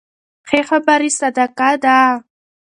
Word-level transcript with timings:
ښې 0.47 0.59
خبرې 0.69 1.09
صدقه 1.19 1.69
ده. 1.83 1.99